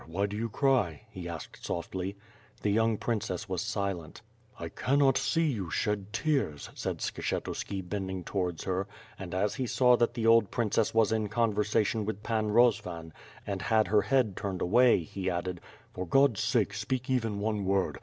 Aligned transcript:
Why 0.07 0.25
do 0.25 0.35
you 0.35 0.49
cry?" 0.49 1.03
he 1.11 1.29
asked 1.29 1.63
softly. 1.63 2.15
The 2.63 2.71
young 2.71 2.97
princess 2.97 3.47
was 3.47 3.61
silent. 3.61 4.23
"I 4.59 4.67
cannot 4.67 5.15
see 5.15 5.45
you 5.51 5.69
shed 5.69 6.11
tears,'' 6.11 6.71
said 6.73 6.97
Skshetuski, 6.97 7.87
bending 7.87 8.23
towards 8.23 8.63
her; 8.63 8.87
and 9.19 9.35
as 9.35 9.53
he 9.53 9.67
saw 9.67 9.95
that 9.97 10.15
the 10.15 10.25
old 10.25 10.49
princess 10.49 10.91
was 10.95 11.11
in 11.11 11.29
conversation 11.29 12.03
with 12.03 12.23
the 12.23 12.23
Pan 12.29 12.49
Rozvan, 12.49 13.13
and 13.45 13.61
had 13.61 13.89
her 13.89 14.01
head 14.01 14.35
turned 14.35 14.63
away, 14.63 15.03
he 15.03 15.29
added: 15.29 15.61
"For 15.93 16.07
God's 16.07 16.39
sake, 16.41 16.73
speak 16.73 17.07
even 17.07 17.37
one 17.39 17.63
word. 17.63 17.99